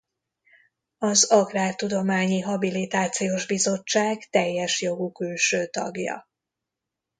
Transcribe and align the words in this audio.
Az 0.97 1.31
Agrártudományi 1.31 2.39
Habilitációs 2.39 3.45
Bizottság 3.45 4.27
teljes 4.29 4.81
jogú 4.81 5.11
külső 5.11 5.65
tagja. 5.67 6.25